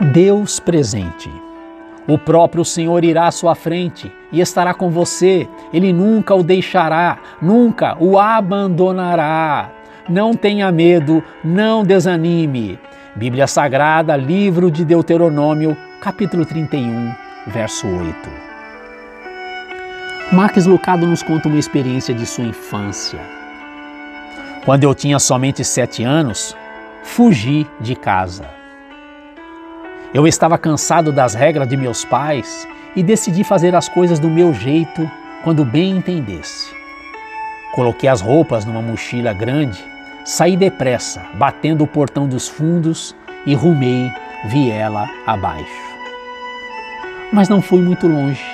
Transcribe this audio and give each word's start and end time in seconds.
Deus 0.00 0.58
presente. 0.58 1.30
O 2.06 2.18
próprio 2.18 2.64
Senhor 2.64 3.04
irá 3.04 3.28
à 3.28 3.30
sua 3.30 3.54
frente 3.54 4.12
e 4.32 4.40
estará 4.40 4.74
com 4.74 4.90
você. 4.90 5.48
Ele 5.72 5.92
nunca 5.92 6.34
o 6.34 6.42
deixará, 6.42 7.18
nunca 7.40 7.96
o 8.00 8.18
abandonará. 8.18 9.70
Não 10.08 10.34
tenha 10.34 10.70
medo, 10.72 11.22
não 11.42 11.84
desanime. 11.84 12.78
Bíblia 13.14 13.46
Sagrada, 13.46 14.16
livro 14.16 14.70
de 14.70 14.84
Deuteronômio, 14.84 15.76
capítulo 16.00 16.44
31, 16.44 17.14
verso 17.46 17.86
8. 17.86 18.14
Marques 20.32 20.66
Lucado 20.66 21.06
nos 21.06 21.22
conta 21.22 21.48
uma 21.48 21.58
experiência 21.58 22.12
de 22.12 22.26
sua 22.26 22.44
infância. 22.44 23.20
Quando 24.64 24.82
eu 24.82 24.94
tinha 24.94 25.20
somente 25.20 25.62
sete 25.64 26.02
anos, 26.02 26.56
fugi 27.04 27.66
de 27.80 27.94
casa. 27.94 28.63
Eu 30.14 30.28
estava 30.28 30.56
cansado 30.56 31.10
das 31.10 31.34
regras 31.34 31.66
de 31.66 31.76
meus 31.76 32.04
pais 32.04 32.68
e 32.94 33.02
decidi 33.02 33.42
fazer 33.42 33.74
as 33.74 33.88
coisas 33.88 34.20
do 34.20 34.30
meu 34.30 34.54
jeito 34.54 35.10
quando 35.42 35.64
bem 35.64 35.96
entendesse. 35.96 36.72
Coloquei 37.74 38.08
as 38.08 38.20
roupas 38.20 38.64
numa 38.64 38.80
mochila 38.80 39.32
grande, 39.32 39.84
saí 40.24 40.56
depressa, 40.56 41.26
batendo 41.34 41.82
o 41.82 41.86
portão 41.88 42.28
dos 42.28 42.46
fundos 42.46 43.12
e 43.44 43.56
rumei 43.56 44.08
viela 44.44 45.10
abaixo. 45.26 45.82
Mas 47.32 47.48
não 47.48 47.60
fui 47.60 47.82
muito 47.82 48.06
longe. 48.06 48.44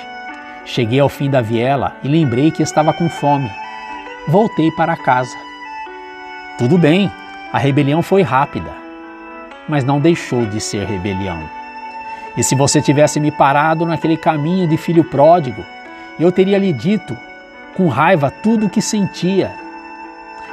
Cheguei 0.65 0.99
ao 0.99 1.09
fim 1.09 1.29
da 1.29 1.41
viela 1.41 1.95
e 2.01 2.07
lembrei 2.07 2.49
que 2.49 2.63
estava 2.63 2.91
com 2.91 3.07
fome. 3.07 3.51
Voltei 4.27 4.71
para 4.71 4.97
casa. 4.97 5.37
Tudo 6.57 6.79
bem, 6.79 7.11
a 7.53 7.59
rebelião 7.59 8.01
foi 8.01 8.23
rápida 8.23 8.80
mas 9.67 9.83
não 9.83 9.99
deixou 9.99 10.45
de 10.45 10.59
ser 10.59 10.85
rebelião. 10.85 11.41
E 12.35 12.43
se 12.43 12.55
você 12.55 12.81
tivesse 12.81 13.19
me 13.19 13.31
parado 13.31 13.85
naquele 13.85 14.17
caminho 14.17 14.67
de 14.67 14.77
filho 14.77 15.03
pródigo, 15.03 15.65
eu 16.19 16.31
teria 16.31 16.57
lhe 16.57 16.71
dito 16.71 17.17
com 17.75 17.87
raiva 17.87 18.31
tudo 18.31 18.65
o 18.65 18.69
que 18.69 18.81
sentia. 18.81 19.51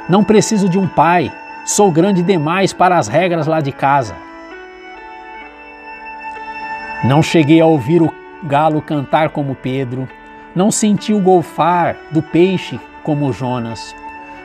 Não 0.09 0.23
preciso 0.23 0.67
de 0.67 0.77
um 0.77 0.87
pai, 0.87 1.31
sou 1.65 1.91
grande 1.91 2.21
demais 2.21 2.73
para 2.73 2.97
as 2.97 3.07
regras 3.07 3.47
lá 3.47 3.61
de 3.61 3.71
casa. 3.71 4.15
Não 7.03 7.21
cheguei 7.21 7.61
a 7.61 7.65
ouvir 7.65 8.01
o 8.01 8.13
galo 8.43 8.81
cantar 8.81 9.29
como 9.29 9.55
Pedro, 9.55 10.07
não 10.55 10.71
senti 10.71 11.13
o 11.13 11.21
golfar 11.21 11.95
do 12.11 12.21
peixe 12.21 12.79
como 13.03 13.31
Jonas, 13.31 13.95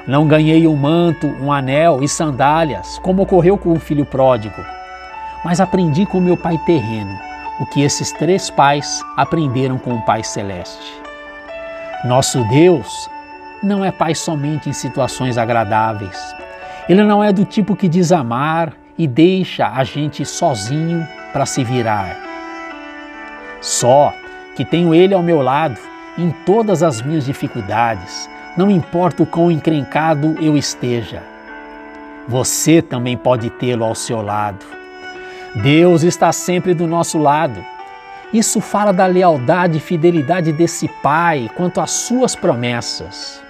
não 0.07 0.27
ganhei 0.27 0.67
um 0.67 0.77
manto, 0.77 1.27
um 1.27 1.53
anel 1.53 2.03
e 2.03 2.09
sandálias, 2.09 2.99
como 2.99 3.23
ocorreu 3.23 3.57
com 3.57 3.73
o 3.73 3.79
filho 3.79 4.05
pródigo, 4.05 4.63
mas 5.45 5.61
aprendi 5.61 6.05
com 6.05 6.21
meu 6.21 6.37
pai 6.37 6.59
terreno 6.67 7.19
o 7.61 7.67
que 7.67 7.83
esses 7.83 8.13
três 8.13 8.51
pais 8.51 9.03
aprenderam 9.17 9.79
com 9.79 9.95
o 9.95 10.03
Pai 10.03 10.25
Celeste. 10.25 11.01
Nosso 12.05 12.43
Deus 12.49 13.09
não 13.63 13.85
é 13.85 13.91
Pai 13.91 14.15
somente 14.15 14.69
em 14.69 14.73
situações 14.73 15.39
agradáveis. 15.39 16.35
Ele 16.89 17.03
não 17.03 17.23
é 17.23 17.33
do 17.33 17.45
tipo 17.45 17.77
que 17.77 17.89
diz 17.89 18.13
amar 18.13 18.75
e 18.99 19.07
deixa 19.07 19.69
a 19.69 19.85
gente 19.85 20.25
sozinho 20.25 21.07
para 21.33 21.47
se 21.47 21.65
virar. 21.65 22.17
Só 23.61 24.13
que 24.55 24.65
tenho 24.65 24.95
Ele 24.95 25.15
ao 25.15 25.23
meu 25.23 25.41
lado 25.41 25.81
em 26.19 26.31
todas 26.45 26.83
as 26.83 27.01
minhas 27.01 27.25
dificuldades, 27.25 28.29
não 28.57 28.71
importa 28.71 29.23
o 29.23 29.27
quão 29.27 29.51
encrencado 29.51 30.37
eu 30.41 30.57
esteja. 30.57 31.23
Você 32.29 32.81
também 32.81 33.17
pode 33.17 33.51
tê-lo 33.51 33.85
ao 33.85 33.95
seu 33.95 34.23
lado. 34.23 34.65
Deus 35.57 36.03
está 36.03 36.33
sempre 36.33 36.73
do 36.73 36.87
nosso 36.87 37.19
lado. 37.19 37.65
Isso 38.33 38.61
fala 38.61 38.93
da 38.93 39.07
lealdade 39.07 39.79
e 39.79 39.81
fidelidade 39.81 40.53
desse 40.53 40.89
Pai 41.03 41.51
quanto 41.55 41.81
às 41.81 41.91
suas 41.91 42.35
promessas. 42.35 43.43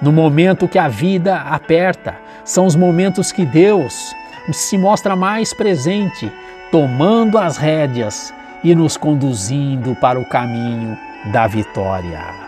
No 0.00 0.12
momento 0.12 0.68
que 0.68 0.78
a 0.78 0.88
vida 0.88 1.36
aperta, 1.36 2.14
são 2.44 2.64
os 2.64 2.74
momentos 2.74 3.30
que 3.30 3.44
Deus 3.44 4.14
se 4.52 4.78
mostra 4.78 5.14
mais 5.14 5.52
presente, 5.52 6.32
tomando 6.70 7.36
as 7.36 7.56
rédeas 7.56 8.32
e 8.64 8.74
nos 8.74 8.96
conduzindo 8.96 9.94
para 9.96 10.18
o 10.18 10.24
caminho 10.24 10.96
da 11.32 11.46
vitória. 11.46 12.47